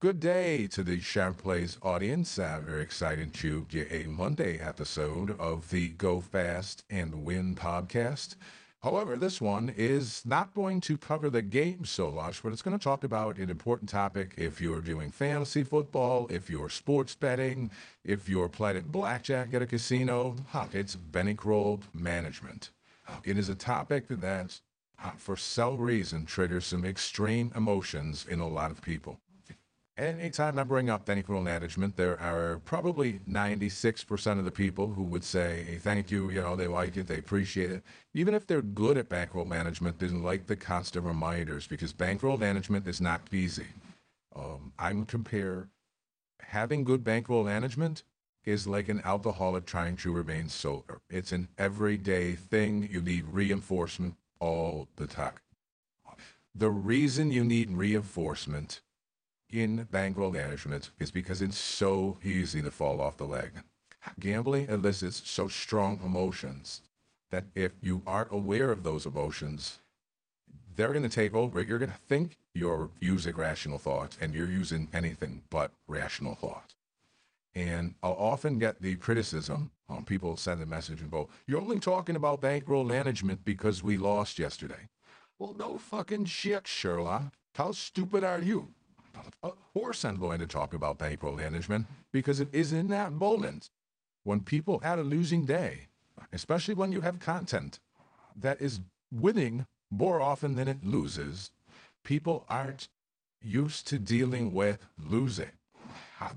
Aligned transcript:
Good 0.00 0.20
day 0.20 0.68
to 0.68 0.84
the 0.84 1.00
Sharp 1.00 1.38
Plays 1.38 1.76
audience. 1.82 2.38
I'm 2.38 2.66
very 2.66 2.82
excited 2.82 3.34
to 3.34 3.66
get 3.68 3.90
a 3.90 4.06
Monday 4.06 4.56
episode 4.60 5.36
of 5.40 5.70
the 5.70 5.88
Go 5.88 6.20
Fast 6.20 6.84
and 6.88 7.24
Win 7.24 7.56
podcast. 7.56 8.36
However, 8.80 9.16
this 9.16 9.40
one 9.40 9.74
is 9.76 10.22
not 10.24 10.54
going 10.54 10.80
to 10.82 10.96
cover 10.96 11.30
the 11.30 11.42
game 11.42 11.84
so 11.84 12.12
much, 12.12 12.44
but 12.44 12.52
it's 12.52 12.62
going 12.62 12.78
to 12.78 12.84
talk 12.84 13.02
about 13.02 13.38
an 13.38 13.50
important 13.50 13.90
topic 13.90 14.34
if 14.36 14.60
you're 14.60 14.80
doing 14.80 15.10
fantasy 15.10 15.64
football, 15.64 16.28
if 16.30 16.48
you're 16.48 16.70
sports 16.70 17.16
betting, 17.16 17.68
if 18.04 18.28
you're 18.28 18.48
playing 18.48 18.84
blackjack 18.86 19.52
at 19.52 19.62
a 19.62 19.66
casino. 19.66 20.36
It's 20.72 20.94
bankroll 20.94 21.80
management. 21.92 22.70
It 23.24 23.36
is 23.36 23.48
a 23.48 23.56
topic 23.56 24.06
that, 24.06 24.60
for 25.16 25.36
some 25.36 25.76
reason, 25.76 26.24
triggers 26.24 26.66
some 26.66 26.84
extreme 26.84 27.50
emotions 27.56 28.24
in 28.30 28.38
a 28.38 28.46
lot 28.46 28.70
of 28.70 28.80
people. 28.80 29.18
Anytime 29.98 30.60
I 30.60 30.62
bring 30.62 30.88
up 30.88 31.06
bankroll 31.06 31.42
management, 31.42 31.96
there 31.96 32.20
are 32.20 32.60
probably 32.64 33.14
96% 33.28 34.38
of 34.38 34.44
the 34.44 34.50
people 34.52 34.86
who 34.92 35.02
would 35.02 35.24
say, 35.24 35.80
thank 35.80 36.12
you, 36.12 36.30
you 36.30 36.40
know, 36.40 36.54
they 36.54 36.68
like 36.68 36.96
it, 36.96 37.08
they 37.08 37.18
appreciate 37.18 37.72
it. 37.72 37.82
Even 38.14 38.32
if 38.32 38.46
they're 38.46 38.62
good 38.62 38.96
at 38.96 39.08
bankroll 39.08 39.44
management, 39.44 39.98
they 39.98 40.06
like 40.06 40.46
the 40.46 40.54
constant 40.54 41.04
reminders 41.04 41.66
because 41.66 41.92
bankroll 41.92 42.36
management 42.36 42.86
is 42.86 43.00
not 43.00 43.22
easy. 43.32 43.66
Um, 44.36 44.72
I 44.78 44.92
would 44.92 45.08
compare 45.08 45.66
having 46.38 46.84
good 46.84 47.02
bankroll 47.02 47.42
management 47.42 48.04
is 48.44 48.68
like 48.68 48.88
an 48.88 49.02
alcoholic 49.04 49.66
trying 49.66 49.96
to 49.96 50.12
remain 50.12 50.48
sober. 50.48 51.00
It's 51.10 51.32
an 51.32 51.48
everyday 51.58 52.34
thing. 52.36 52.88
You 52.88 53.00
need 53.00 53.24
reinforcement 53.32 54.14
all 54.38 54.86
the 54.94 55.08
time. 55.08 55.32
The 56.54 56.70
reason 56.70 57.32
you 57.32 57.42
need 57.42 57.72
reinforcement 57.72 58.80
in 59.50 59.84
bankroll 59.90 60.30
management 60.30 60.90
is 60.98 61.10
because 61.10 61.42
it's 61.42 61.58
so 61.58 62.18
easy 62.22 62.62
to 62.62 62.70
fall 62.70 63.00
off 63.00 63.16
the 63.16 63.24
leg. 63.24 63.50
Gambling 64.20 64.68
elicits 64.68 65.28
so 65.28 65.48
strong 65.48 66.00
emotions 66.04 66.82
that 67.30 67.44
if 67.54 67.72
you 67.82 68.02
aren't 68.06 68.32
aware 68.32 68.70
of 68.70 68.82
those 68.82 69.06
emotions, 69.06 69.78
they're 70.76 70.92
going 70.92 71.02
to 71.02 71.08
take 71.08 71.34
over. 71.34 71.60
You're 71.60 71.78
going 71.78 71.90
to 71.90 71.96
think 72.08 72.36
you're 72.54 72.90
using 73.00 73.36
rational 73.36 73.78
thought 73.78 74.16
and 74.20 74.34
you're 74.34 74.50
using 74.50 74.88
anything 74.92 75.42
but 75.50 75.72
rational 75.86 76.34
thought. 76.34 76.74
And 77.54 77.94
I'll 78.02 78.12
often 78.12 78.58
get 78.58 78.80
the 78.80 78.94
criticism 78.96 79.72
on 79.88 80.04
people 80.04 80.36
send 80.36 80.62
a 80.62 80.66
message 80.66 81.00
and 81.00 81.10
go, 81.10 81.28
You're 81.46 81.60
only 81.60 81.80
talking 81.80 82.14
about 82.14 82.40
bankroll 82.40 82.84
management 82.84 83.44
because 83.44 83.82
we 83.82 83.96
lost 83.96 84.38
yesterday. 84.38 84.88
Well, 85.38 85.54
no 85.58 85.78
fucking 85.78 86.26
shit, 86.26 86.66
Sherlock. 86.66 87.32
How 87.54 87.72
stupid 87.72 88.22
are 88.22 88.40
you? 88.40 88.68
Of 89.42 89.54
course 89.72 90.04
I'm 90.04 90.16
going 90.16 90.40
to 90.40 90.46
talk 90.46 90.74
about 90.74 90.98
bankroll 90.98 91.36
management 91.36 91.86
because 92.12 92.40
it 92.40 92.48
is 92.52 92.72
in 92.72 92.88
that 92.88 93.12
moment 93.12 93.70
when 94.24 94.40
people 94.40 94.80
had 94.80 94.98
a 94.98 95.02
losing 95.02 95.46
day, 95.46 95.88
especially 96.32 96.74
when 96.74 96.92
you 96.92 97.00
have 97.00 97.18
content 97.18 97.80
that 98.36 98.60
is 98.60 98.80
winning 99.12 99.66
more 99.90 100.20
often 100.20 100.54
than 100.54 100.68
it 100.68 100.84
loses, 100.84 101.50
people 102.04 102.44
aren't 102.48 102.88
used 103.42 103.86
to 103.88 103.98
dealing 103.98 104.52
with 104.52 104.86
losing. 104.98 105.52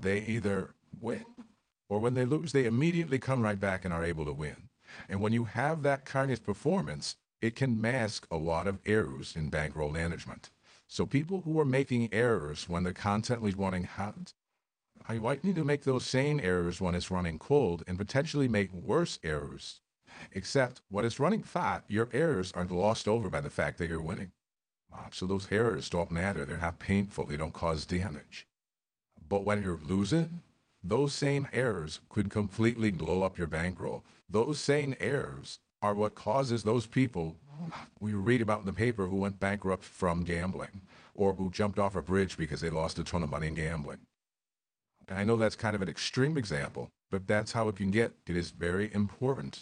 They 0.00 0.20
either 0.20 0.74
win 1.00 1.24
or 1.88 1.98
when 1.98 2.14
they 2.14 2.24
lose, 2.24 2.52
they 2.52 2.64
immediately 2.64 3.18
come 3.18 3.42
right 3.42 3.60
back 3.60 3.84
and 3.84 3.92
are 3.92 4.04
able 4.04 4.24
to 4.24 4.32
win. 4.32 4.68
And 5.08 5.20
when 5.20 5.32
you 5.32 5.44
have 5.44 5.82
that 5.82 6.04
kind 6.04 6.30
of 6.30 6.44
performance, 6.44 7.16
it 7.42 7.56
can 7.56 7.80
mask 7.80 8.26
a 8.30 8.36
lot 8.36 8.66
of 8.66 8.78
errors 8.86 9.34
in 9.36 9.50
bankroll 9.50 9.90
management. 9.90 10.50
So 10.92 11.06
people 11.06 11.40
who 11.40 11.58
are 11.58 11.64
making 11.64 12.10
errors 12.12 12.68
when 12.68 12.82
the 12.82 12.92
content 12.92 13.42
is 13.42 13.56
running 13.56 13.84
hot, 13.84 14.34
might 15.08 15.42
need 15.42 15.54
to 15.54 15.64
make 15.64 15.84
those 15.84 16.04
same 16.04 16.38
errors 16.38 16.82
when 16.82 16.94
it's 16.94 17.10
running 17.10 17.38
cold 17.38 17.82
and 17.86 17.96
potentially 17.96 18.46
make 18.46 18.70
worse 18.74 19.18
errors. 19.24 19.80
Except 20.32 20.82
when 20.90 21.06
it's 21.06 21.18
running 21.18 21.42
fat, 21.42 21.84
your 21.88 22.10
errors 22.12 22.52
aren't 22.52 22.68
glossed 22.68 23.08
over 23.08 23.30
by 23.30 23.40
the 23.40 23.48
fact 23.48 23.78
that 23.78 23.88
you're 23.88 24.02
winning. 24.02 24.32
So 25.12 25.24
those 25.24 25.50
errors 25.50 25.88
don't 25.88 26.10
matter. 26.10 26.44
They're 26.44 26.58
not 26.58 26.78
painful. 26.78 27.24
They 27.24 27.38
don't 27.38 27.54
cause 27.54 27.86
damage. 27.86 28.46
But 29.26 29.46
when 29.46 29.62
you're 29.62 29.80
losing, 29.82 30.42
those 30.84 31.14
same 31.14 31.48
errors 31.54 32.00
could 32.10 32.28
completely 32.28 32.90
blow 32.90 33.22
up 33.22 33.38
your 33.38 33.46
bankroll. 33.46 34.04
Those 34.28 34.60
same 34.60 34.94
errors 35.00 35.58
are 35.80 35.94
what 35.94 36.14
causes 36.14 36.64
those 36.64 36.86
people 36.86 37.38
we 38.00 38.12
read 38.12 38.40
about 38.40 38.60
in 38.60 38.66
the 38.66 38.72
paper 38.72 39.06
who 39.06 39.16
went 39.16 39.40
bankrupt 39.40 39.84
from 39.84 40.24
gambling 40.24 40.82
or 41.14 41.34
who 41.34 41.50
jumped 41.50 41.78
off 41.78 41.96
a 41.96 42.02
bridge 42.02 42.36
because 42.36 42.60
they 42.60 42.70
lost 42.70 42.98
a 42.98 43.04
ton 43.04 43.22
of 43.22 43.30
money 43.30 43.48
in 43.48 43.54
gambling. 43.54 43.98
And 45.08 45.18
I 45.18 45.24
know 45.24 45.36
that's 45.36 45.56
kind 45.56 45.74
of 45.74 45.82
an 45.82 45.88
extreme 45.88 46.36
example, 46.36 46.88
but 47.10 47.26
that's 47.26 47.52
how 47.52 47.68
it 47.68 47.76
can 47.76 47.90
get. 47.90 48.12
It 48.26 48.36
is 48.36 48.50
very 48.50 48.92
important 48.94 49.60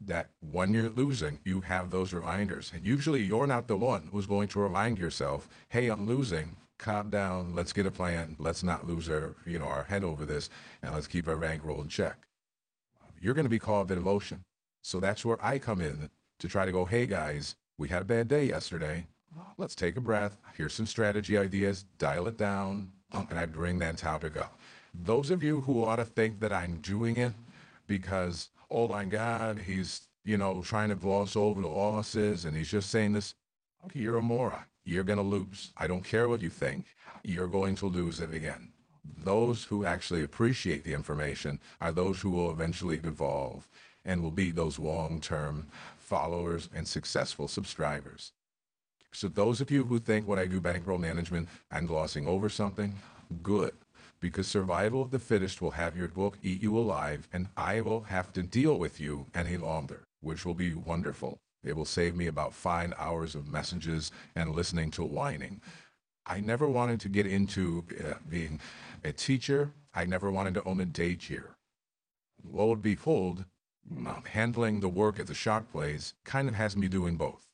that 0.00 0.30
when 0.40 0.74
you're 0.74 0.90
losing, 0.90 1.38
you 1.44 1.60
have 1.62 1.90
those 1.90 2.12
reminders. 2.12 2.72
And 2.74 2.84
usually 2.84 3.22
you're 3.22 3.46
not 3.46 3.68
the 3.68 3.76
one 3.76 4.08
who's 4.10 4.26
going 4.26 4.48
to 4.48 4.60
remind 4.60 4.98
yourself, 4.98 5.48
hey, 5.68 5.88
I'm 5.88 6.06
losing. 6.06 6.56
Calm 6.78 7.10
down. 7.10 7.54
Let's 7.54 7.72
get 7.72 7.86
a 7.86 7.92
plan. 7.92 8.34
Let's 8.38 8.64
not 8.64 8.86
lose 8.86 9.08
our, 9.08 9.36
you 9.46 9.58
know, 9.58 9.66
our 9.66 9.84
head 9.84 10.02
over 10.02 10.24
this 10.24 10.50
and 10.82 10.92
let's 10.92 11.06
keep 11.06 11.28
our 11.28 11.36
bankroll 11.36 11.80
in 11.80 11.88
check. 11.88 12.16
You're 13.20 13.34
going 13.34 13.44
to 13.44 13.50
be 13.50 13.60
called 13.60 13.92
an 13.92 13.98
emotion. 13.98 14.42
So 14.82 14.98
that's 14.98 15.24
where 15.24 15.38
I 15.44 15.60
come 15.60 15.80
in 15.80 16.10
to 16.42 16.48
try 16.48 16.66
to 16.66 16.72
go, 16.72 16.84
hey 16.84 17.06
guys, 17.06 17.54
we 17.78 17.88
had 17.88 18.02
a 18.02 18.04
bad 18.04 18.26
day 18.26 18.44
yesterday. 18.44 19.06
Let's 19.58 19.76
take 19.76 19.96
a 19.96 20.00
breath. 20.00 20.36
Here's 20.56 20.74
some 20.74 20.86
strategy 20.86 21.38
ideas. 21.38 21.84
Dial 21.98 22.26
it 22.26 22.36
down. 22.36 22.90
And 23.12 23.38
I 23.38 23.46
bring 23.46 23.78
that 23.78 23.96
topic 23.96 24.36
up. 24.36 24.58
Those 24.92 25.30
of 25.30 25.44
you 25.44 25.60
who 25.60 25.84
ought 25.84 25.96
to 25.96 26.04
think 26.04 26.40
that 26.40 26.52
I'm 26.52 26.78
doing 26.78 27.16
it 27.16 27.32
because, 27.86 28.48
oh 28.72 28.88
my 28.88 29.04
God, 29.04 29.60
he's, 29.60 30.08
you 30.24 30.36
know, 30.36 30.62
trying 30.62 30.88
to 30.88 30.96
gloss 30.96 31.36
over 31.36 31.62
the 31.62 31.68
losses 31.68 32.44
and 32.44 32.56
he's 32.56 32.70
just 32.70 32.90
saying 32.90 33.12
this, 33.12 33.34
you're 33.94 34.18
a 34.18 34.22
moron. 34.22 34.64
You're 34.84 35.04
going 35.04 35.18
to 35.18 35.22
lose. 35.22 35.70
I 35.76 35.86
don't 35.86 36.04
care 36.04 36.28
what 36.28 36.42
you 36.42 36.50
think. 36.50 36.86
You're 37.22 37.46
going 37.46 37.76
to 37.76 37.86
lose 37.86 38.18
it 38.18 38.34
again. 38.34 38.72
Those 39.24 39.62
who 39.62 39.84
actually 39.84 40.24
appreciate 40.24 40.82
the 40.82 40.92
information 40.92 41.60
are 41.80 41.92
those 41.92 42.20
who 42.20 42.30
will 42.30 42.50
eventually 42.50 43.00
evolve 43.04 43.68
and 44.04 44.20
will 44.20 44.32
be 44.32 44.50
those 44.50 44.80
long-term 44.80 45.68
followers 46.12 46.68
and 46.74 46.86
successful 46.86 47.48
subscribers. 47.48 48.32
So 49.12 49.28
those 49.28 49.62
of 49.62 49.70
you 49.70 49.84
who 49.84 49.98
think 49.98 50.28
when 50.28 50.38
I 50.38 50.44
do 50.44 50.60
bankroll 50.60 50.98
management, 50.98 51.48
I'm 51.70 51.86
glossing 51.86 52.26
over 52.26 52.50
something, 52.50 52.98
good. 53.42 53.72
Because 54.20 54.46
survival 54.46 55.00
of 55.00 55.10
the 55.10 55.18
fittest 55.18 55.62
will 55.62 55.70
have 55.70 55.96
your 55.96 56.08
book 56.08 56.36
eat 56.42 56.62
you 56.62 56.76
alive, 56.76 57.28
and 57.32 57.48
I 57.56 57.80
will 57.80 58.02
have 58.02 58.30
to 58.34 58.42
deal 58.42 58.78
with 58.78 59.00
you 59.00 59.24
any 59.34 59.56
longer, 59.56 60.04
which 60.20 60.44
will 60.44 60.52
be 60.52 60.74
wonderful. 60.74 61.38
It 61.64 61.76
will 61.76 61.86
save 61.86 62.14
me 62.14 62.26
about 62.26 62.52
five 62.52 62.92
hours 62.98 63.34
of 63.34 63.48
messages 63.48 64.12
and 64.36 64.54
listening 64.54 64.90
to 64.92 65.04
whining. 65.04 65.62
I 66.26 66.40
never 66.40 66.68
wanted 66.68 67.00
to 67.00 67.08
get 67.08 67.26
into 67.26 67.84
uh, 68.04 68.14
being 68.28 68.60
a 69.02 69.12
teacher. 69.12 69.70
I 69.94 70.04
never 70.04 70.30
wanted 70.30 70.52
to 70.54 70.64
own 70.64 70.78
a 70.78 70.84
daycare. 70.84 71.54
Lo 72.44 72.72
and 72.72 72.82
behold, 72.82 73.46
handling 74.26 74.80
the 74.80 74.88
work 74.88 75.18
at 75.18 75.26
the 75.26 75.34
Sharp 75.34 75.70
Plays 75.72 76.14
kind 76.24 76.48
of 76.48 76.54
has 76.54 76.76
me 76.76 76.88
doing 76.88 77.16
both. 77.16 77.46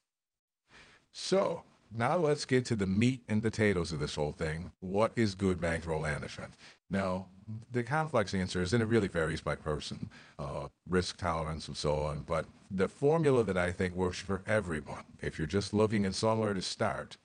So 1.12 1.62
now 1.94 2.16
let's 2.16 2.44
get 2.44 2.64
to 2.66 2.76
the 2.76 2.86
meat 2.86 3.22
and 3.28 3.42
potatoes 3.42 3.92
of 3.92 4.00
this 4.00 4.14
whole 4.14 4.32
thing. 4.32 4.72
What 4.80 5.12
is 5.16 5.34
good 5.34 5.60
bankroll 5.60 6.02
management? 6.02 6.52
Now, 6.90 7.26
the 7.72 7.82
complex 7.82 8.34
answer 8.34 8.60
is, 8.60 8.72
and 8.72 8.82
it 8.82 8.86
really 8.86 9.08
varies 9.08 9.40
by 9.40 9.54
person, 9.54 10.10
uh, 10.38 10.68
risk 10.88 11.16
tolerance 11.16 11.66
and 11.66 11.76
so 11.76 11.96
on, 11.96 12.24
but 12.26 12.44
the 12.70 12.88
formula 12.88 13.42
that 13.44 13.56
I 13.56 13.72
think 13.72 13.94
works 13.94 14.18
for 14.18 14.42
everyone, 14.46 15.04
if 15.20 15.38
you're 15.38 15.46
just 15.46 15.72
looking 15.72 16.04
at 16.04 16.14
somewhere 16.14 16.52
to 16.52 16.60
start, 16.62 17.16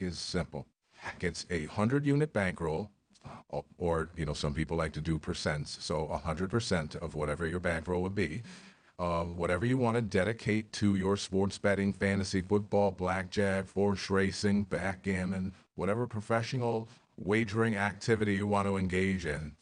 is 0.00 0.18
simple. 0.18 0.66
It's 1.20 1.46
a 1.50 1.66
100 1.66 2.04
unit 2.04 2.32
bankroll 2.32 2.90
or, 3.78 4.10
you 4.16 4.24
know, 4.24 4.32
some 4.32 4.54
people 4.54 4.76
like 4.76 4.92
to 4.92 5.00
do 5.00 5.18
percents. 5.18 5.80
So 5.80 6.06
100% 6.24 6.96
of 6.96 7.14
whatever 7.14 7.46
your 7.46 7.60
bankroll 7.60 8.02
would 8.02 8.14
be, 8.14 8.42
um, 8.98 9.36
whatever 9.36 9.64
you 9.64 9.78
want 9.78 9.96
to 9.96 10.02
dedicate 10.02 10.72
to 10.74 10.94
your 10.94 11.16
sports 11.16 11.58
betting, 11.58 11.92
fantasy 11.92 12.42
football, 12.42 12.90
blackjack, 12.90 13.72
horse 13.72 14.10
racing, 14.10 14.64
backgammon, 14.64 15.54
whatever 15.74 16.06
professional 16.06 16.88
wagering 17.16 17.76
activity 17.76 18.34
you 18.34 18.46
want 18.46 18.68
to 18.68 18.76
engage 18.76 19.26
in. 19.26 19.52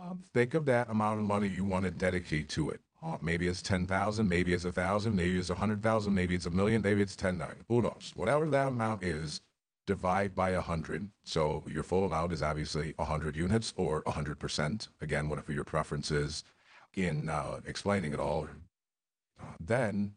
Um, 0.00 0.22
think 0.32 0.54
of 0.54 0.64
that 0.66 0.90
amount 0.90 1.20
of 1.20 1.26
money 1.26 1.48
you 1.48 1.64
want 1.64 1.84
to 1.84 1.90
dedicate 1.90 2.48
to 2.50 2.70
it. 2.70 2.80
Oh, 3.02 3.18
maybe 3.20 3.48
it's 3.48 3.62
10,000, 3.62 4.28
maybe 4.28 4.52
it's 4.52 4.64
a 4.64 4.72
thousand, 4.72 5.16
maybe 5.16 5.38
it's 5.38 5.50
a 5.50 5.54
hundred 5.56 5.82
thousand, 5.82 6.14
maybe 6.14 6.34
it's 6.34 6.46
a 6.46 6.50
million, 6.50 6.82
maybe 6.82 7.02
it's 7.02 7.16
10 7.16 7.36
nine. 7.36 7.56
Who 7.68 7.82
knows? 7.82 8.12
Whatever 8.14 8.48
that 8.50 8.68
amount 8.68 9.02
is, 9.02 9.40
divide 9.86 10.34
by 10.34 10.52
100. 10.52 11.08
So 11.24 11.64
your 11.66 11.82
full 11.82 12.04
amount 12.04 12.32
is 12.32 12.42
obviously 12.42 12.94
100 12.96 13.36
units 13.36 13.72
or 13.76 14.02
100%. 14.04 14.88
Again, 15.00 15.28
whatever 15.28 15.52
your 15.52 15.64
preference 15.64 16.10
is 16.10 16.44
in 16.94 17.28
uh, 17.28 17.60
explaining 17.66 18.12
it 18.12 18.20
all. 18.20 18.48
then 19.58 20.12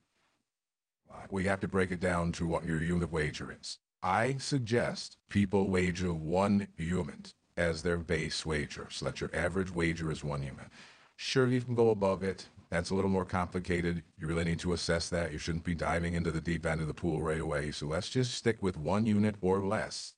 we 1.31 1.45
have 1.45 1.59
to 1.61 1.67
break 1.67 1.91
it 1.91 1.99
down 1.99 2.31
to 2.33 2.45
what 2.45 2.65
your 2.65 2.83
unit 2.83 3.11
wager 3.11 3.55
is. 3.59 3.79
I 4.03 4.35
suggest 4.37 5.17
people 5.29 5.69
wager 5.69 6.13
one 6.13 6.67
unit 6.77 7.33
as 7.57 7.81
their 7.81 7.97
base 7.97 8.45
wager. 8.45 8.87
So 8.91 9.05
that 9.05 9.21
your 9.21 9.31
average 9.33 9.71
wager 9.71 10.11
is 10.11 10.23
one 10.23 10.43
unit. 10.43 10.67
Sure, 11.15 11.47
you 11.47 11.61
can 11.61 11.75
go 11.75 11.89
above 11.89 12.21
it. 12.21 12.49
That's 12.69 12.89
a 12.89 12.95
little 12.95 13.09
more 13.09 13.25
complicated. 13.25 14.03
You 14.19 14.27
really 14.27 14.43
need 14.43 14.59
to 14.59 14.73
assess 14.73 15.09
that. 15.09 15.31
You 15.31 15.37
shouldn't 15.37 15.63
be 15.63 15.75
diving 15.75 16.13
into 16.13 16.31
the 16.31 16.41
deep 16.41 16.65
end 16.65 16.81
of 16.81 16.87
the 16.87 16.93
pool 16.93 17.21
right 17.21 17.39
away. 17.39 17.71
So 17.71 17.87
let's 17.87 18.09
just 18.09 18.33
stick 18.33 18.61
with 18.61 18.77
one 18.77 19.05
unit 19.05 19.35
or 19.41 19.59
less 19.59 20.15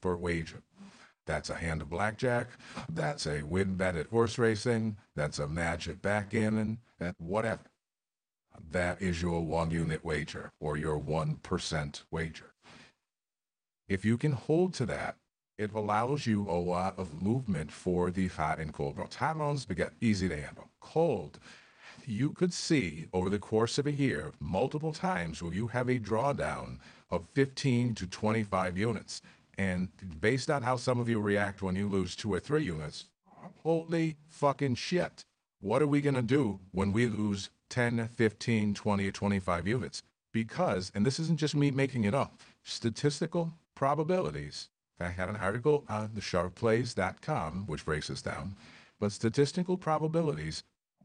for 0.00 0.16
wager. 0.16 0.62
That's 1.26 1.50
a 1.50 1.54
hand 1.54 1.82
of 1.82 1.90
blackjack. 1.90 2.48
That's 2.88 3.26
a 3.26 3.42
win 3.42 3.76
bet 3.76 3.96
at 3.96 4.08
horse 4.08 4.38
racing. 4.38 4.96
That's 5.14 5.38
a 5.38 5.46
match 5.46 5.88
at 5.88 6.02
backgammon. 6.02 6.78
That 6.98 7.14
whatever. 7.18 7.62
That 8.70 9.00
is 9.00 9.22
your 9.22 9.40
one 9.40 9.70
unit 9.70 10.04
wager 10.04 10.52
or 10.60 10.76
your 10.76 10.98
1% 11.00 12.02
wager. 12.10 12.52
If 13.88 14.04
you 14.04 14.16
can 14.18 14.32
hold 14.32 14.74
to 14.74 14.86
that, 14.86 15.16
it 15.58 15.72
allows 15.74 16.26
you 16.26 16.48
a 16.48 16.58
lot 16.58 16.98
of 16.98 17.22
movement 17.22 17.70
for 17.70 18.10
the 18.10 18.28
hot 18.28 18.58
and 18.58 18.72
cold. 18.72 18.98
Hot 19.18 19.36
rounds 19.36 19.64
get 19.66 19.92
easy 20.00 20.28
to 20.28 20.36
handle. 20.36 20.70
Cold, 20.80 21.38
you 22.06 22.30
could 22.30 22.52
see 22.52 23.06
over 23.12 23.28
the 23.28 23.38
course 23.38 23.78
of 23.78 23.86
a 23.86 23.92
year 23.92 24.32
multiple 24.40 24.92
times 24.92 25.42
where 25.42 25.52
you 25.52 25.68
have 25.68 25.88
a 25.88 25.98
drawdown 25.98 26.78
of 27.10 27.26
15 27.34 27.94
to 27.96 28.06
25 28.06 28.78
units. 28.78 29.22
And 29.58 29.88
based 30.20 30.50
on 30.50 30.62
how 30.62 30.76
some 30.76 30.98
of 30.98 31.08
you 31.08 31.20
react 31.20 31.62
when 31.62 31.76
you 31.76 31.88
lose 31.88 32.16
two 32.16 32.32
or 32.32 32.40
three 32.40 32.64
units, 32.64 33.06
holy 33.62 34.16
fucking 34.28 34.76
shit. 34.76 35.24
What 35.60 35.82
are 35.82 35.86
we 35.86 36.00
going 36.00 36.14
to 36.14 36.22
do 36.22 36.58
when 36.72 36.92
we 36.92 37.06
lose 37.06 37.50
10, 37.70 38.08
15, 38.08 38.74
20, 38.74 39.12
25 39.12 39.68
units? 39.68 40.02
Because, 40.32 40.90
and 40.94 41.06
this 41.06 41.20
isn't 41.20 41.38
just 41.38 41.54
me 41.54 41.70
making 41.70 42.04
it 42.04 42.14
up, 42.14 42.40
statistical 42.62 43.52
probabilities. 43.74 44.68
I 44.98 45.08
have 45.08 45.28
an 45.28 45.36
article 45.36 45.84
on 45.88 46.10
the 46.14 46.20
sharpplays.com, 46.20 47.66
which 47.66 47.84
breaks 47.84 48.08
this 48.08 48.22
down, 48.22 48.54
but 48.98 49.12
statistical 49.12 49.76
probabilities 49.76 50.62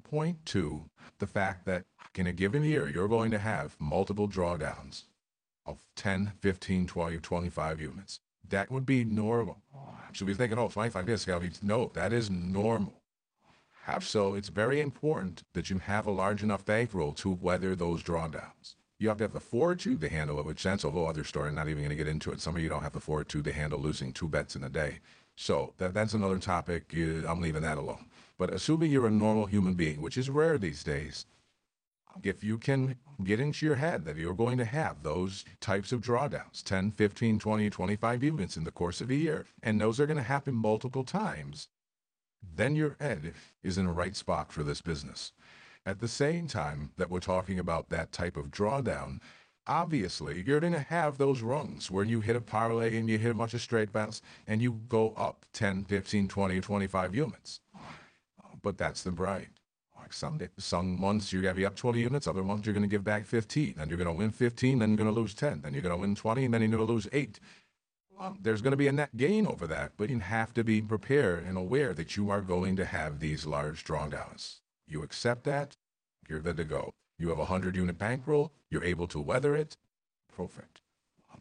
point 0.09 0.45
to 0.47 0.89
the 1.19 1.27
fact 1.27 1.65
that 1.65 1.85
in 2.15 2.27
a 2.27 2.33
given 2.33 2.63
year, 2.63 2.89
you're 2.89 3.07
going 3.07 3.31
to 3.31 3.39
have 3.39 3.75
multiple 3.79 4.27
drawdowns 4.27 5.03
of 5.65 5.83
10, 5.95 6.33
15, 6.39 6.87
20, 6.87 7.17
25 7.17 7.81
units. 7.81 8.19
That 8.49 8.71
would 8.71 8.85
be 8.85 9.03
normal. 9.03 9.61
Should 10.13 10.27
be 10.27 10.33
thinking, 10.33 10.57
oh, 10.57 10.69
25 10.69 11.07
years 11.07 11.23
ago. 11.23 11.41
No, 11.61 11.91
that 11.93 12.13
is 12.13 12.29
normal. 12.29 13.01
Have 13.83 14.03
So 14.03 14.33
it's 14.33 14.49
very 14.49 14.81
important 14.81 15.43
that 15.53 15.69
you 15.69 15.77
have 15.77 16.07
a 16.07 16.11
large 16.11 16.43
enough 16.43 16.65
bankroll 16.65 17.13
to 17.13 17.29
weather 17.29 17.75
those 17.75 18.03
drawdowns. 18.03 18.75
You 18.99 19.09
have 19.09 19.17
to 19.17 19.25
have 19.25 19.33
the 19.33 19.39
fortitude 19.39 20.01
to 20.01 20.09
handle 20.09 20.39
it, 20.39 20.45
which 20.45 20.63
that's 20.63 20.83
a 20.83 20.89
whole 20.89 21.07
other 21.07 21.23
story. 21.23 21.49
I'm 21.49 21.55
not 21.55 21.67
even 21.67 21.83
going 21.83 21.89
to 21.89 21.95
get 21.95 22.07
into 22.07 22.31
it. 22.31 22.41
Some 22.41 22.55
of 22.55 22.61
you 22.61 22.69
don't 22.69 22.81
have 22.81 22.93
the 22.93 22.99
fortitude 22.99 23.45
to 23.45 23.53
handle 23.53 23.79
losing 23.79 24.11
two 24.11 24.27
bets 24.27 24.55
in 24.55 24.63
a 24.63 24.69
day. 24.69 24.99
So 25.37 25.73
that, 25.77 25.93
that's 25.93 26.13
another 26.13 26.39
topic. 26.39 26.93
I'm 26.93 27.39
leaving 27.39 27.61
that 27.61 27.77
alone. 27.77 28.07
But 28.37 28.53
assuming 28.53 28.91
you're 28.91 29.07
a 29.07 29.11
normal 29.11 29.45
human 29.45 29.75
being, 29.75 30.01
which 30.01 30.17
is 30.17 30.29
rare 30.29 30.57
these 30.57 30.83
days, 30.83 31.25
if 32.23 32.43
you 32.43 32.57
can 32.57 32.95
get 33.23 33.39
into 33.39 33.65
your 33.65 33.75
head 33.75 34.03
that 34.05 34.17
you're 34.17 34.33
going 34.33 34.57
to 34.57 34.65
have 34.65 35.03
those 35.03 35.45
types 35.61 35.91
of 35.91 36.01
drawdowns 36.01 36.63
10, 36.63 36.91
15, 36.91 37.39
20, 37.39 37.69
25 37.69 38.23
units 38.23 38.57
in 38.57 38.63
the 38.63 38.71
course 38.71 38.99
of 38.99 39.11
a 39.11 39.15
year, 39.15 39.45
and 39.61 39.79
those 39.79 39.99
are 39.99 40.07
going 40.07 40.17
to 40.17 40.23
happen 40.23 40.55
multiple 40.55 41.03
times, 41.03 41.67
then 42.55 42.75
your 42.75 42.95
head 42.99 43.33
is 43.63 43.77
in 43.77 43.85
the 43.85 43.91
right 43.91 44.15
spot 44.15 44.51
for 44.51 44.63
this 44.63 44.81
business. 44.81 45.31
At 45.85 45.99
the 45.99 46.07
same 46.07 46.47
time 46.47 46.91
that 46.97 47.11
we're 47.11 47.19
talking 47.19 47.59
about 47.59 47.89
that 47.89 48.11
type 48.11 48.37
of 48.37 48.51
drawdown, 48.51 49.19
obviously 49.67 50.43
you're 50.45 50.59
going 50.59 50.73
to 50.73 50.79
have 50.79 51.17
those 51.17 51.41
runs 51.41 51.91
where 51.91 52.03
you 52.05 52.21
hit 52.21 52.35
a 52.35 52.41
parlay 52.41 52.97
and 52.97 53.09
you 53.09 53.17
hit 53.17 53.31
a 53.31 53.33
bunch 53.35 53.53
of 53.53 53.61
straight 53.61 53.91
bets 53.91 54.21
and 54.47 54.61
you 54.61 54.79
go 54.87 55.13
up 55.17 55.45
10, 55.53 55.85
15, 55.85 56.27
20, 56.27 56.61
25 56.61 57.15
units. 57.15 57.59
But 58.61 58.77
that's 58.77 59.03
the 59.03 59.11
bright 59.11 59.49
like 60.07 60.13
some 60.13 60.39
some 60.57 60.99
months 60.99 61.33
you're 61.33 61.41
going 61.41 61.53
to 61.53 61.59
be 61.59 61.65
up 61.65 61.75
20 61.75 61.99
units, 61.99 62.27
other 62.27 62.43
months 62.43 62.65
you're 62.65 62.73
going 62.73 62.81
to 62.83 62.87
give 62.87 63.03
back 63.03 63.25
15, 63.25 63.75
and 63.77 63.89
you're 63.89 63.97
going 63.97 64.07
to 64.07 64.13
win 64.13 64.31
15, 64.31 64.79
then 64.79 64.89
you're 64.89 64.97
going 64.97 65.13
to 65.13 65.19
lose 65.19 65.33
10, 65.33 65.61
then 65.61 65.73
you're 65.73 65.81
going 65.81 65.95
to 65.95 65.99
win 65.99 66.15
20, 66.15 66.45
and 66.45 66.53
then 66.53 66.61
you're 66.61 66.71
going 66.71 66.87
to 66.87 66.93
lose 66.93 67.09
8. 67.11 67.39
Well, 68.17 68.37
there's 68.41 68.61
going 68.61 68.71
to 68.71 68.77
be 68.77 68.87
a 68.87 68.91
net 68.93 69.17
gain 69.17 69.45
over 69.45 69.67
that, 69.67 69.91
but 69.97 70.09
you 70.09 70.19
have 70.19 70.53
to 70.53 70.63
be 70.63 70.81
prepared 70.81 71.45
and 71.45 71.57
aware 71.57 71.93
that 71.93 72.15
you 72.15 72.29
are 72.29 72.41
going 72.41 72.77
to 72.77 72.85
have 72.85 73.19
these 73.19 73.45
large 73.45 73.83
drawdowns. 73.83 74.61
You 74.87 75.03
accept 75.03 75.43
that, 75.43 75.75
you're 76.29 76.39
good 76.39 76.57
to 76.57 76.63
go. 76.63 76.93
You 77.17 77.29
have 77.29 77.37
a 77.37 77.49
100 77.49 77.75
unit 77.75 77.97
bankroll, 77.97 78.51
you're 78.69 78.83
able 78.83 79.07
to 79.07 79.19
weather 79.19 79.55
it, 79.55 79.77
perfect. 80.35 80.81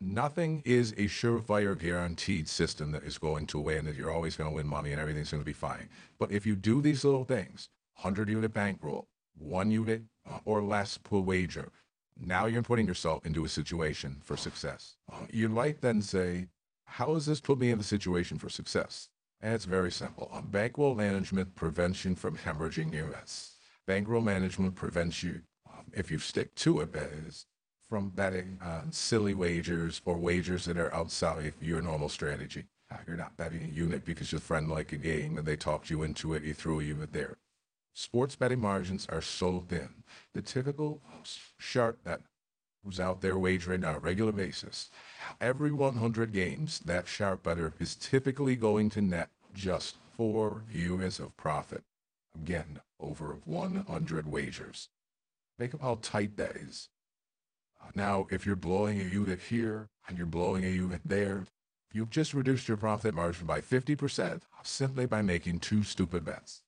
Nothing 0.01 0.63
is 0.65 0.93
a 0.93 1.07
surefire 1.07 1.79
guaranteed 1.79 2.49
system 2.49 2.93
that 2.93 3.05
is 3.05 3.19
going 3.19 3.47
to 3.49 3.59
win, 3.59 3.87
that 3.87 3.97
you're 3.97 4.11
always 4.11 4.37
going 4.37 4.51
to 4.51 4.55
win 4.55 4.67
money 4.67 4.93
and 4.93 5.01
everything's 5.01 5.31
going 5.31 5.43
to 5.43 5.47
be 5.47 5.53
fine. 5.53 5.89
But 6.19 6.33
if 6.33 6.45
you 6.45 6.55
do 6.55 6.83
these 6.83 7.05
little 7.05 7.25
things, 7.25 7.69
100 7.97 8.29
unit 8.29 8.53
bankroll, 8.53 9.09
one 9.39 9.71
unit 9.71 10.03
or 10.45 10.63
less 10.63 10.99
per 10.99 11.19
wager. 11.19 11.71
Now 12.19 12.47
you're 12.47 12.63
putting 12.63 12.87
yourself 12.87 13.25
into 13.27 13.45
a 13.45 13.49
situation 13.49 14.19
for 14.23 14.37
success. 14.37 14.97
You 15.31 15.49
might 15.49 15.81
then 15.81 16.03
say, 16.03 16.49
how 16.87 17.07
does 17.15 17.27
this 17.27 17.41
put 17.41 17.59
me 17.59 17.71
in 17.71 17.79
the 17.79 17.85
situation 17.85 18.39
for 18.39 18.49
success? 18.49 19.09
And 19.41 19.55
it's 19.55 19.67
very 19.67 19.93
simple. 19.93 20.31
Bankroll 20.51 20.95
management 20.95 21.55
prevention 21.55 22.15
from 22.15 22.39
hemorrhaging 22.39 22.93
units. 22.93 23.56
Bankroll 23.87 24.21
management 24.21 24.75
prevents 24.75 25.23
you, 25.23 25.43
um, 25.69 25.87
if 25.93 26.11
you 26.11 26.19
stick 26.19 26.55
to 26.57 26.81
it, 26.81 26.95
from 27.89 28.11
betting 28.11 28.59
on 28.61 28.91
silly 28.91 29.33
wagers 29.33 30.03
or 30.05 30.17
wagers 30.17 30.65
that 30.65 30.77
are 30.77 30.93
outside 30.93 31.55
your 31.61 31.81
normal 31.81 32.09
strategy. 32.09 32.65
Uh, 32.91 32.97
you're 33.07 33.17
not 33.17 33.37
betting 33.37 33.63
a 33.63 33.75
unit 33.75 34.05
because 34.05 34.33
your 34.33 34.41
friend 34.41 34.69
liked 34.69 34.93
a 34.93 34.97
game 34.97 35.39
and 35.39 35.47
they 35.47 35.57
talked 35.57 35.91
you 35.91 36.03
into 36.03 36.35
it, 36.35 36.43
you 36.43 36.53
threw 36.53 36.81
a 36.81 36.85
unit 36.85 37.13
there. 37.13 37.37
Sports 37.95 38.37
betting 38.37 38.61
margins 38.61 39.07
are 39.09 39.23
so 39.23 39.65
thin. 39.69 39.89
The 40.35 40.43
typical 40.43 41.01
sharp 41.59 42.03
bet 42.05 42.21
who's 42.85 43.01
out 43.01 43.21
there 43.21 43.39
wagering 43.39 43.85
on 43.85 43.95
a 43.95 43.99
regular 43.99 44.33
basis, 44.33 44.91
every 45.41 45.73
100 45.73 46.33
games, 46.33 46.81
that 46.81 47.09
sharp 47.09 47.43
bettor 47.45 47.73
is 47.81 47.97
typically 47.97 48.55
going 48.55 48.91
to 48.91 49.01
net 49.01 49.31
just 49.55 49.97
four 50.17 50.63
units 50.71 51.19
of 51.19 51.37
profit. 51.37 51.83
Again, 52.43 52.81
over 53.01 53.39
100 53.45 54.31
wagers. 54.31 54.89
Think 55.59 55.75
of 55.75 55.81
how 55.81 55.99
tight 56.03 56.37
that 56.37 56.57
is. 56.57 56.89
Now, 57.95 58.27
if 58.31 58.45
you're 58.45 58.57
blowing 58.57 59.01
a 59.01 59.05
unit 59.05 59.41
here 59.49 59.89
and 60.09 60.19
you're 60.19 60.27
blowing 60.27 60.65
a 60.65 60.69
unit 60.69 61.01
there, 61.05 61.45
you've 61.93 62.11
just 62.11 62.35
reduced 62.35 62.69
your 62.69 62.77
profit 62.77 63.15
margin 63.15 63.47
by 63.47 63.61
50% 63.61 64.43
simply 64.63 65.07
by 65.07 65.23
making 65.23 65.61
two 65.61 65.83
stupid 65.83 66.25
bets. 66.25 66.63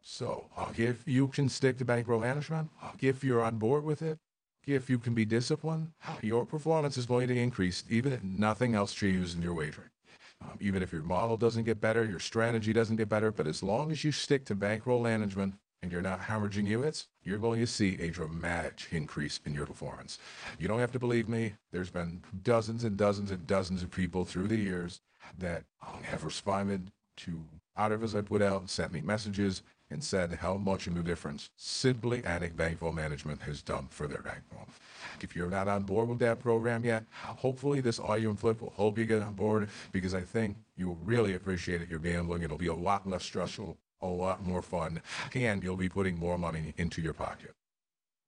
So 0.00 0.46
uh, 0.56 0.72
if 0.76 1.06
you 1.06 1.28
can 1.28 1.48
stick 1.48 1.78
to 1.78 1.84
bankroll 1.84 2.20
management, 2.20 2.70
uh, 2.82 2.92
if 3.00 3.22
you're 3.24 3.42
on 3.42 3.58
board 3.58 3.84
with 3.84 4.02
it, 4.02 4.18
if 4.66 4.88
you 4.88 4.98
can 4.98 5.14
be 5.14 5.24
disciplined, 5.24 5.92
your 6.22 6.44
performance 6.44 6.96
is 6.96 7.06
going 7.06 7.28
to 7.28 7.36
increase 7.36 7.84
even 7.88 8.12
if 8.12 8.22
nothing 8.22 8.74
else 8.74 8.94
changes 8.94 9.34
in 9.34 9.42
your 9.42 9.54
wagering. 9.54 9.90
Um, 10.42 10.58
even 10.60 10.82
if 10.82 10.92
your 10.92 11.02
model 11.02 11.36
doesn't 11.36 11.64
get 11.64 11.80
better, 11.80 12.04
your 12.04 12.18
strategy 12.18 12.72
doesn't 12.72 12.96
get 12.96 13.08
better, 13.08 13.32
but 13.32 13.46
as 13.46 13.62
long 13.62 13.90
as 13.90 14.04
you 14.04 14.12
stick 14.12 14.44
to 14.46 14.54
bankroll 14.54 15.02
management 15.02 15.54
and 15.82 15.92
you're 15.92 16.02
not 16.02 16.20
hemorrhaging 16.22 16.66
units, 16.66 17.08
you're 17.22 17.38
going 17.38 17.60
to 17.60 17.66
see 17.66 17.96
a 18.00 18.10
dramatic 18.10 18.86
increase 18.90 19.40
in 19.44 19.54
your 19.54 19.66
performance. 19.66 20.18
You 20.58 20.68
don't 20.68 20.80
have 20.80 20.92
to 20.92 20.98
believe 20.98 21.28
me. 21.28 21.54
There's 21.72 21.90
been 21.90 22.22
dozens 22.42 22.84
and 22.84 22.96
dozens 22.96 23.30
and 23.30 23.46
dozens 23.46 23.82
of 23.82 23.90
people 23.90 24.24
through 24.24 24.48
the 24.48 24.56
years 24.56 25.00
that 25.38 25.64
have 26.02 26.24
responded 26.24 26.90
to 27.18 27.44
articles 27.76 28.14
I 28.14 28.22
put 28.22 28.42
out, 28.42 28.70
sent 28.70 28.92
me 28.92 29.00
messages, 29.00 29.62
and 29.90 30.02
said 30.02 30.38
how 30.40 30.54
much 30.54 30.86
of 30.86 30.96
a 30.96 31.02
difference 31.02 31.50
simply 31.56 32.24
adding 32.24 32.52
bankroll 32.54 32.92
management 32.92 33.42
has 33.42 33.62
done 33.62 33.86
for 33.90 34.06
their 34.06 34.22
bankroll. 34.22 34.66
If 35.20 35.36
you're 35.36 35.50
not 35.50 35.68
on 35.68 35.84
board 35.84 36.08
with 36.08 36.18
that 36.20 36.40
program 36.40 36.84
yet, 36.84 37.04
hopefully 37.22 37.80
this 37.80 38.00
audio 38.00 38.30
and 38.30 38.38
flip 38.38 38.60
will 38.60 38.74
help 38.76 38.98
you 38.98 39.04
get 39.04 39.22
on 39.22 39.34
board 39.34 39.68
because 39.92 40.14
I 40.14 40.22
think 40.22 40.56
you'll 40.76 40.98
really 41.04 41.34
appreciate 41.34 41.82
it. 41.82 41.88
Your 41.88 41.98
gambling. 41.98 42.42
It'll 42.42 42.58
be 42.58 42.66
a 42.66 42.74
lot 42.74 43.08
less 43.08 43.24
stressful, 43.24 43.78
a 44.02 44.06
lot 44.06 44.44
more 44.44 44.62
fun, 44.62 45.00
and 45.34 45.62
you'll 45.62 45.76
be 45.76 45.88
putting 45.88 46.18
more 46.18 46.38
money 46.38 46.74
into 46.76 47.00
your 47.00 47.14
pocket. 47.14 47.54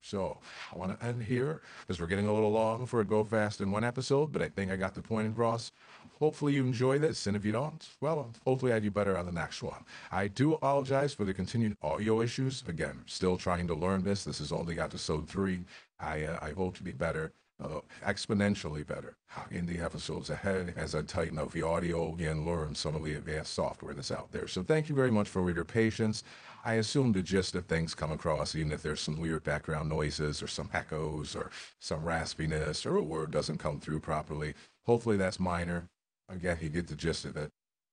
So 0.01 0.39
I 0.73 0.79
want 0.79 0.99
to 0.99 1.05
end 1.05 1.25
here 1.25 1.61
because 1.81 2.01
we're 2.01 2.07
getting 2.07 2.29
a 2.29 2.33
little 2.33 2.53
long 2.53 2.87
for 2.87 3.01
a 3.01 3.05
Go 3.05 3.25
Fast 3.25 3.61
and 3.61 3.73
Win 3.73 3.85
episode, 3.85 4.33
but 4.33 4.41
I 4.43 4.49
think 4.49 4.71
I 4.71 4.77
got 4.77 4.95
the 4.95 5.03
point 5.03 5.29
across. 5.29 5.73
Hopefully 6.19 6.55
you 6.55 6.65
enjoy 6.65 6.99
this, 6.99 7.27
and 7.27 7.37
if 7.37 7.45
you 7.45 7.53
don't, 7.53 7.89
well, 8.01 8.33
hopefully 8.45 8.73
I 8.73 8.81
do 8.81 8.91
better 8.91 9.17
on 9.17 9.27
the 9.27 9.33
next 9.33 9.63
one. 9.63 9.85
I 10.11 10.29
do 10.29 10.55
apologize 10.55 11.15
for 11.15 11.25
the 11.25 11.35
continued 11.35 11.77
audio 11.81 12.21
issues. 12.21 12.65
Again, 12.67 13.05
still 13.07 13.37
trying 13.37 13.69
to 13.69 13.75
learn 13.75 14.03
this. 14.03 14.25
This 14.25 14.41
is 14.41 14.51
only 14.51 14.81
episode 14.81 15.29
three. 15.29 15.61
I 16.01 16.25
uh, 16.25 16.39
I 16.43 16.51
hope 16.53 16.77
to 16.77 16.83
be 16.83 16.93
better. 16.93 17.33
Uh, 17.61 17.81
exponentially 18.07 18.87
better 18.87 19.17
in 19.51 19.67
the 19.67 19.81
episodes 19.81 20.31
ahead 20.31 20.73
as 20.77 20.95
I 20.95 21.03
tighten 21.03 21.41
up 21.41 21.51
the 21.51 21.63
audio 21.63 22.15
and 22.15 22.47
learn 22.47 22.77
some 22.77 22.95
of 22.95 23.03
the 23.03 23.15
advanced 23.15 23.53
software 23.53 23.95
that's 23.95 24.13
out 24.13 24.31
there. 24.31 24.47
So 24.47 24.63
thank 24.63 24.89
you 24.89 24.95
very 24.95 25.11
much 25.11 25.29
for 25.29 25.51
your 25.51 25.65
patience. 25.65 26.23
I 26.65 26.75
assume 26.75 27.11
the 27.11 27.21
gist 27.21 27.57
of 27.57 27.67
things 27.67 27.97
come 27.97 28.13
across, 28.13 28.55
even 28.55 28.71
if 28.71 28.83
there's 28.83 29.01
some 29.01 29.19
weird 29.19 29.43
background 29.43 29.89
noises 29.89 30.41
or 30.41 30.47
some 30.47 30.71
echoes 30.73 31.35
or 31.35 31.51
some 31.81 32.05
raspiness 32.05 32.87
or 32.87 32.95
a 32.97 33.03
word 33.03 33.33
doesn't 33.33 33.59
come 33.59 33.81
through 33.81 33.99
properly. 33.99 34.55
Hopefully 34.85 35.17
that's 35.17 35.41
minor. 35.41 35.89
Again, 36.29 36.59
you 36.61 36.69
get 36.69 36.87
the 36.89 36.95
gist 36.95 37.25
of 37.25 37.37
it. 37.37 37.51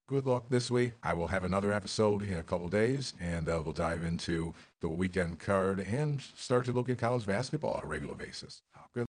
good 0.08 0.26
luck 0.26 0.50
this 0.50 0.70
week. 0.70 0.94
I 1.02 1.14
will 1.14 1.28
have 1.28 1.44
another 1.46 1.72
episode 1.72 2.22
in 2.22 2.38
a 2.38 2.44
couple 2.44 2.68
days, 2.68 3.14
and 3.20 3.48
uh, 3.48 3.62
we'll 3.64 3.74
dive 3.74 4.04
into 4.04 4.54
the 4.82 4.90
weekend 4.90 5.40
card 5.40 5.80
and 5.80 6.22
start 6.36 6.66
to 6.66 6.72
look 6.74 6.90
at 6.90 6.98
college 6.98 7.26
basketball 7.26 7.74
on 7.76 7.84
a 7.84 7.88
regular 7.88 8.14
basis. 8.16 8.62
Good 8.94 9.05